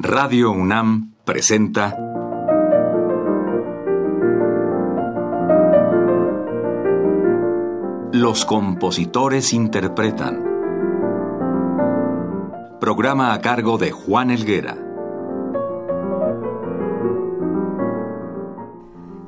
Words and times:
Radio 0.00 0.52
UNAM 0.52 1.14
presenta 1.24 1.96
Los 8.12 8.44
compositores 8.44 9.52
interpretan. 9.52 10.44
Programa 12.80 13.32
a 13.34 13.40
cargo 13.40 13.76
de 13.76 13.90
Juan 13.90 14.30
Elguera. 14.30 14.78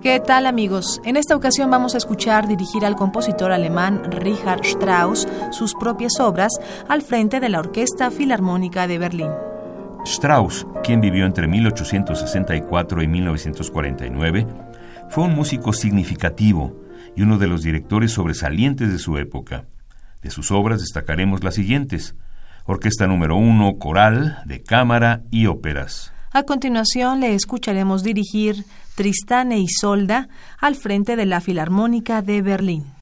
¿Qué 0.00 0.20
tal 0.20 0.46
amigos? 0.46 1.00
En 1.04 1.16
esta 1.16 1.34
ocasión 1.34 1.68
vamos 1.72 1.96
a 1.96 1.98
escuchar 1.98 2.46
dirigir 2.46 2.86
al 2.86 2.94
compositor 2.94 3.50
alemán 3.50 4.04
Richard 4.12 4.60
Strauss 4.64 5.26
sus 5.50 5.74
propias 5.74 6.20
obras 6.20 6.52
al 6.86 7.02
frente 7.02 7.40
de 7.40 7.48
la 7.48 7.58
Orquesta 7.58 8.12
Filarmónica 8.12 8.86
de 8.86 8.98
Berlín. 8.98 9.49
Strauss, 10.04 10.66
quien 10.82 11.00
vivió 11.00 11.26
entre 11.26 11.46
1864 11.46 13.02
y 13.02 13.08
1949, 13.08 14.46
fue 15.10 15.24
un 15.24 15.34
músico 15.34 15.72
significativo 15.72 16.80
y 17.16 17.22
uno 17.22 17.38
de 17.38 17.46
los 17.46 17.62
directores 17.62 18.12
sobresalientes 18.12 18.90
de 18.90 18.98
su 18.98 19.18
época. 19.18 19.64
De 20.22 20.30
sus 20.30 20.50
obras 20.50 20.80
destacaremos 20.80 21.44
las 21.44 21.54
siguientes: 21.54 22.14
Orquesta 22.66 23.06
número 23.06 23.36
1, 23.36 23.78
coral, 23.78 24.38
de 24.44 24.62
cámara 24.62 25.22
y 25.30 25.46
óperas. 25.46 26.12
A 26.32 26.44
continuación 26.44 27.20
le 27.20 27.34
escucharemos 27.34 28.02
dirigir 28.02 28.64
Tristán 28.94 29.50
e 29.50 29.58
Isolda 29.58 30.28
al 30.58 30.76
frente 30.76 31.16
de 31.16 31.26
la 31.26 31.40
Filarmónica 31.40 32.22
de 32.22 32.42
Berlín. 32.42 32.99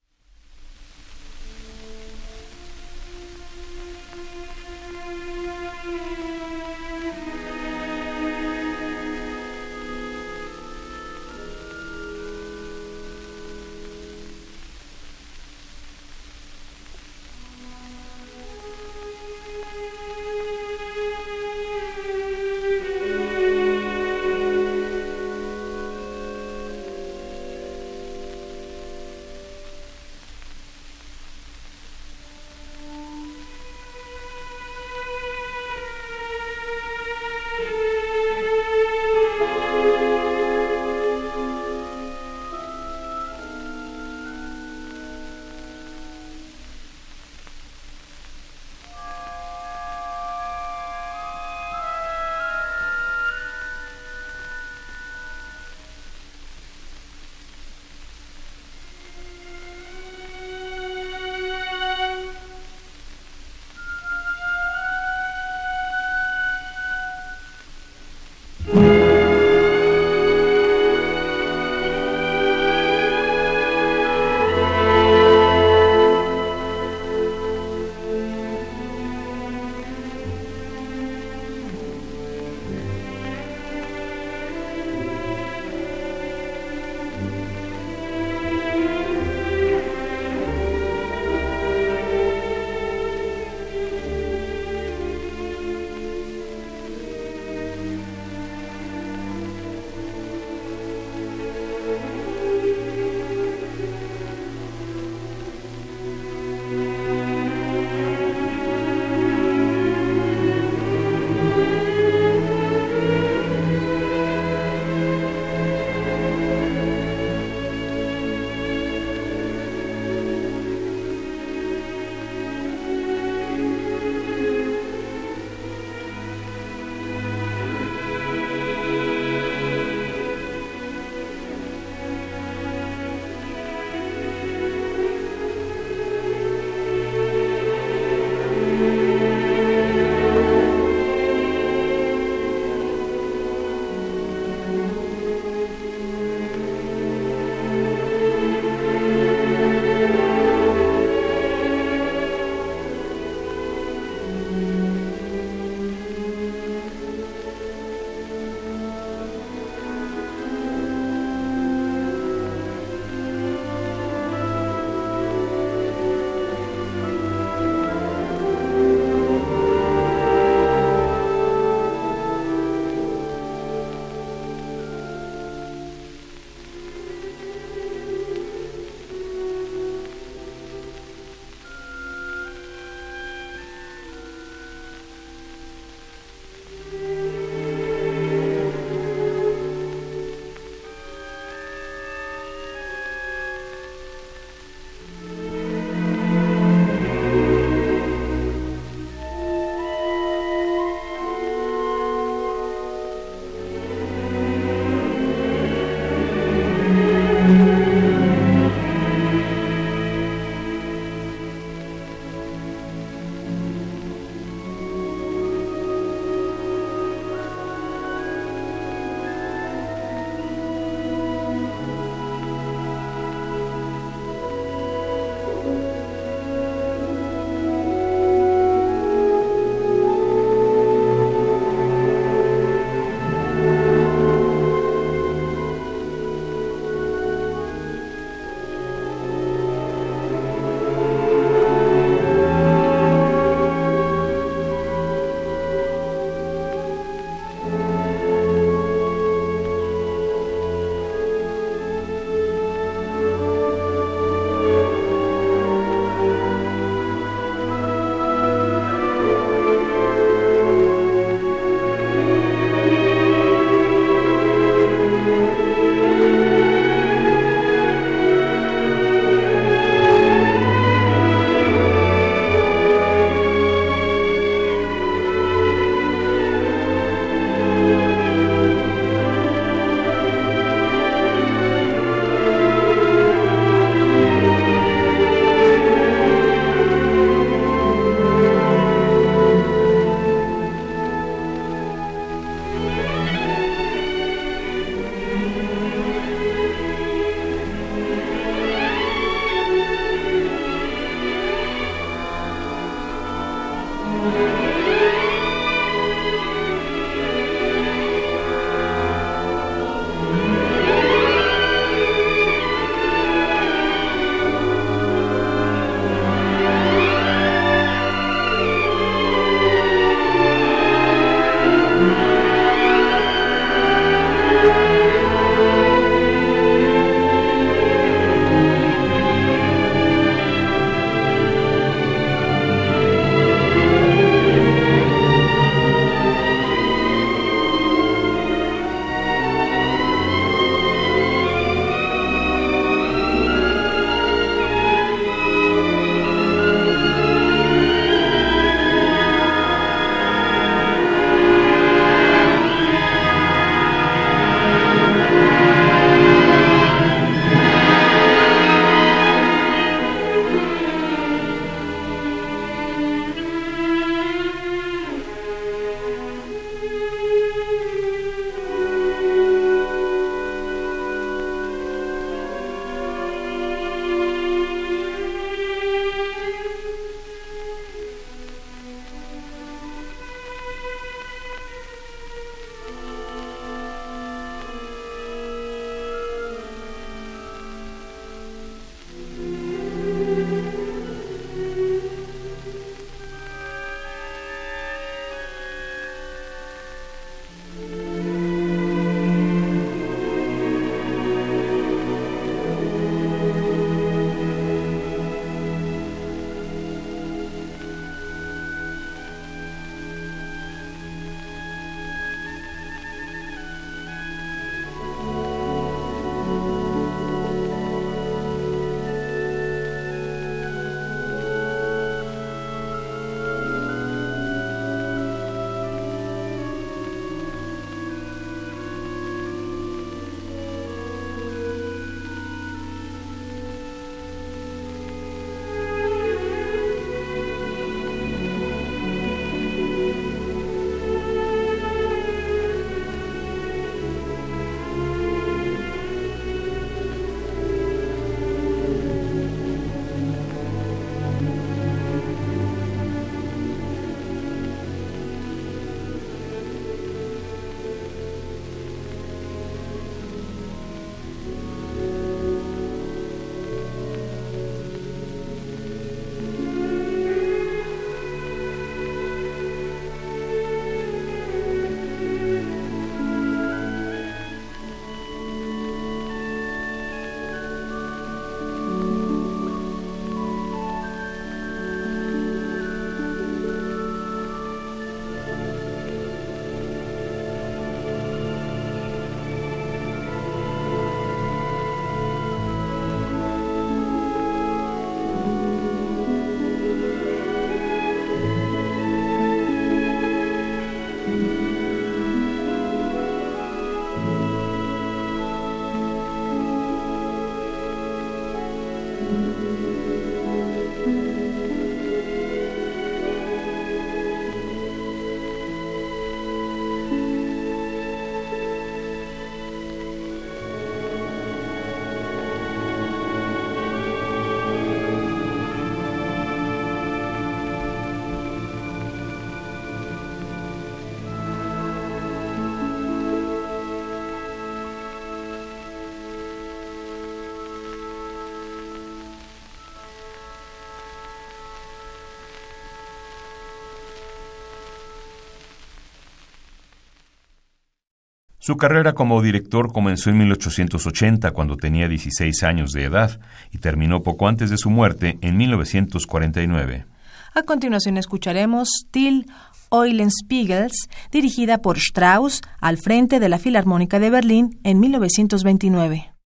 Su 548.69 548.77
carrera 548.77 549.15
como 549.15 549.41
director 549.41 549.95
comenzó 549.95 550.29
en 550.29 550.37
1880 550.37 551.53
cuando 551.53 551.79
tenía 551.79 552.07
16 552.07 552.63
años 552.65 552.93
de 552.93 553.05
edad 553.05 553.41
y 553.73 553.79
terminó 553.79 554.23
poco 554.23 554.47
antes 554.47 554.69
de 554.69 554.77
su 554.77 554.91
muerte 554.91 555.39
en 555.41 555.57
1949. 555.57 557.07
A 557.55 557.63
continuación 557.63 558.19
escucharemos 558.19 559.07
Till 559.11 559.47
Eulenspiegels, 559.91 561.09
dirigida 561.33 561.79
por 561.79 561.97
Strauss 561.97 562.61
al 562.79 562.99
frente 562.99 563.41
de 563.41 563.49
la 563.49 563.59
Filarmónica 563.59 564.19
de 564.19 564.29
Berlín 564.29 564.79
en 564.85 565.01
1929. 565.01 566.38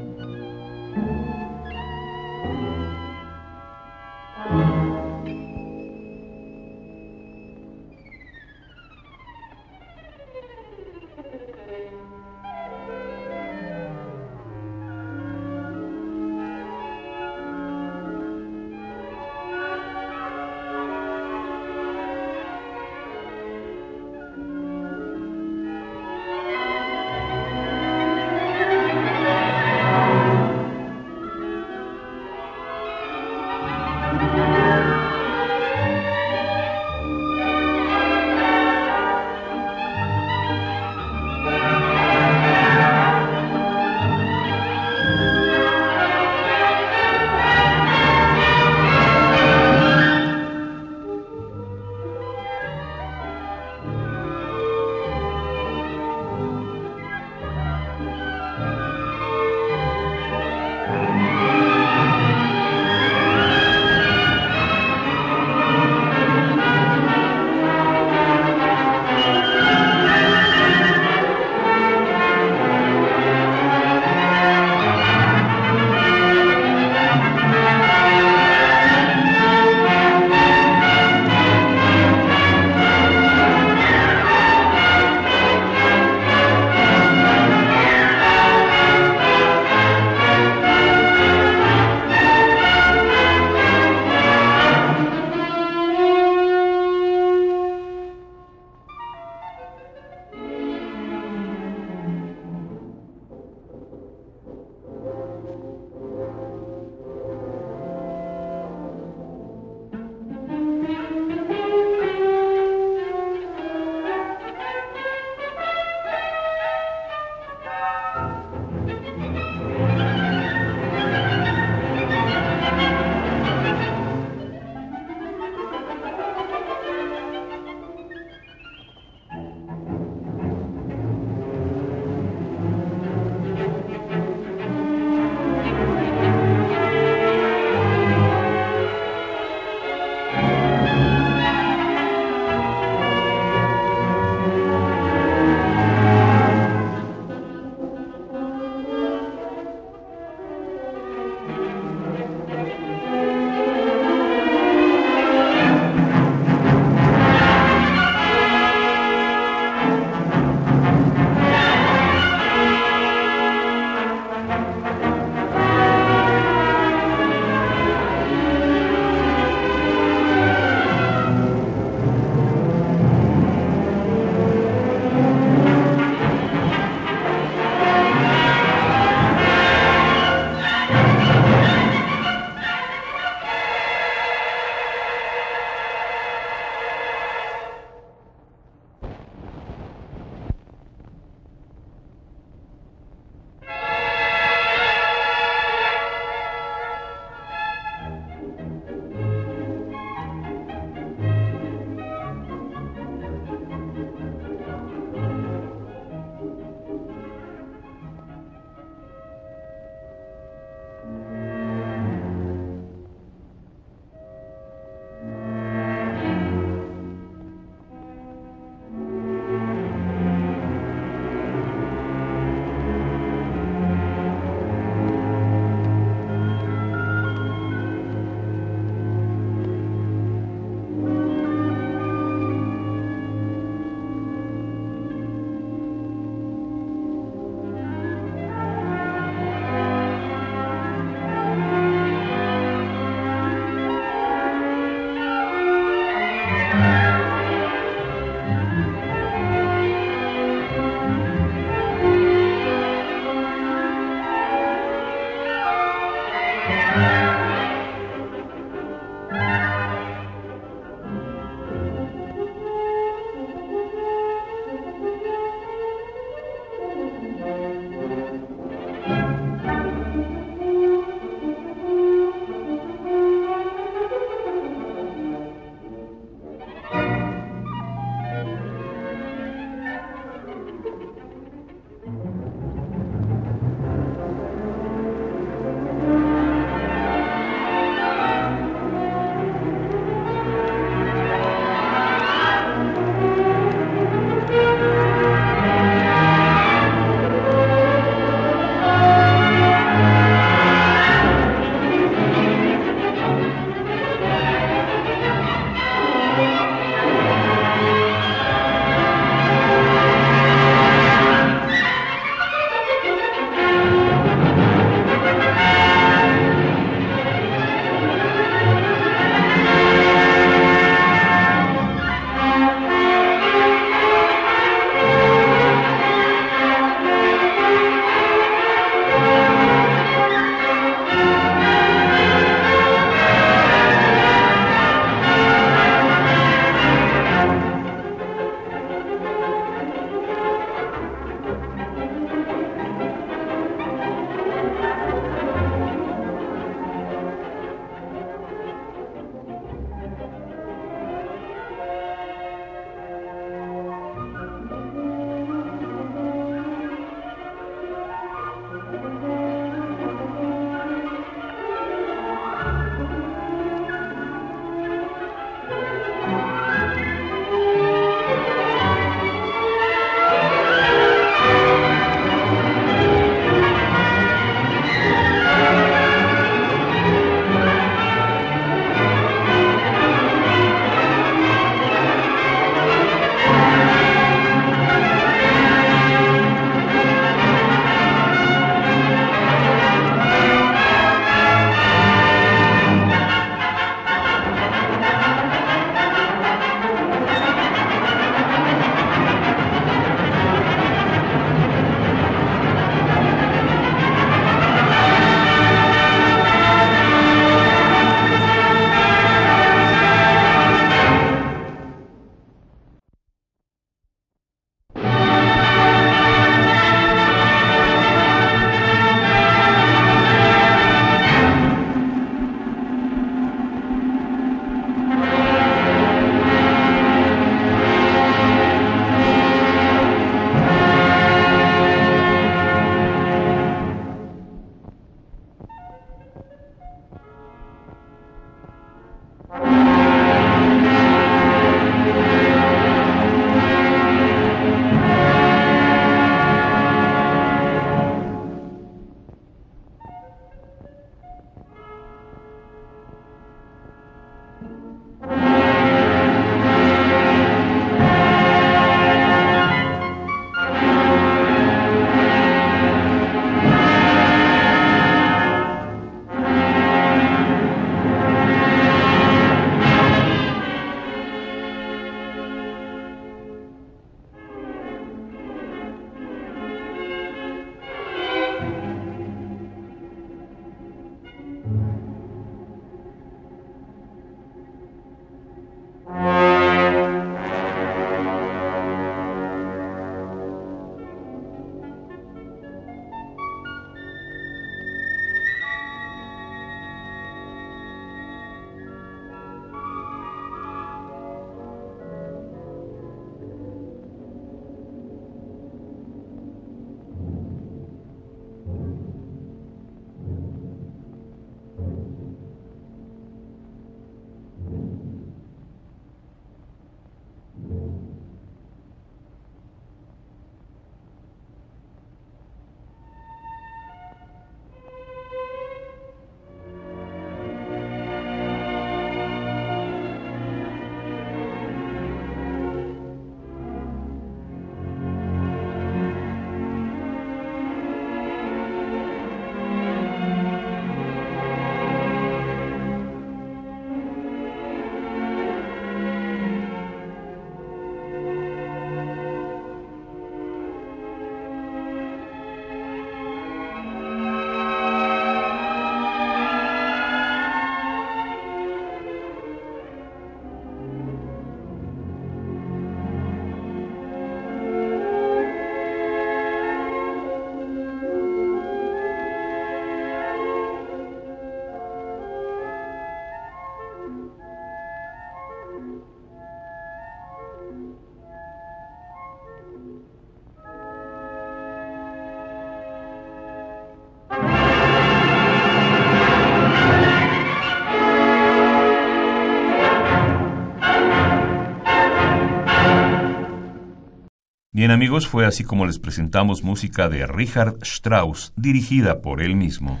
Bien 594.88 594.94
amigos, 594.94 595.28
fue 595.28 595.44
así 595.44 595.64
como 595.64 595.84
les 595.84 595.98
presentamos 595.98 596.62
música 596.64 597.10
de 597.10 597.26
Richard 597.26 597.76
Strauss, 597.82 598.54
dirigida 598.56 599.20
por 599.20 599.42
él 599.42 599.54
mismo. 599.54 600.00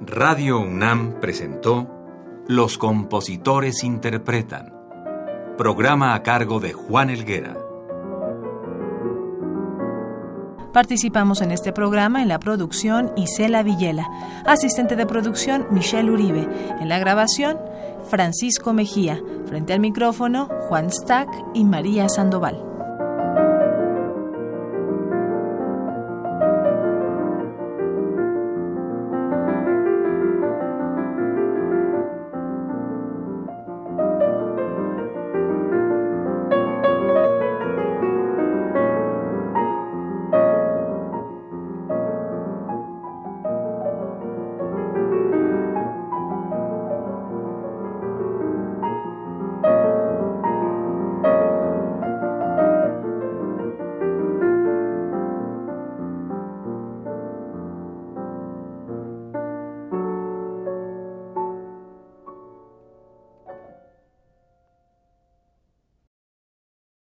Radio 0.00 0.60
UNAM 0.60 1.20
presentó 1.20 1.90
Los 2.48 2.78
compositores 2.78 3.84
interpretan, 3.84 4.72
programa 5.58 6.14
a 6.14 6.22
cargo 6.22 6.58
de 6.58 6.72
Juan 6.72 7.10
Elguera. 7.10 7.65
Participamos 10.76 11.40
en 11.40 11.52
este 11.52 11.72
programa 11.72 12.20
en 12.20 12.28
la 12.28 12.38
producción 12.38 13.10
Isela 13.16 13.62
Villela, 13.62 14.06
asistente 14.44 14.94
de 14.94 15.06
producción 15.06 15.66
Michelle 15.70 16.10
Uribe, 16.10 16.46
en 16.78 16.90
la 16.90 16.98
grabación 16.98 17.58
Francisco 18.10 18.74
Mejía, 18.74 19.18
frente 19.46 19.72
al 19.72 19.80
micrófono 19.80 20.50
Juan 20.68 20.92
Stack 20.92 21.30
y 21.54 21.64
María 21.64 22.10
Sandoval. 22.10 22.65